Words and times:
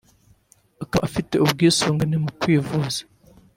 akaba 0.83 1.03
afite 1.09 1.33
ubwisungane 1.43 2.15
mu 2.23 2.29
kwivuza 2.39 3.01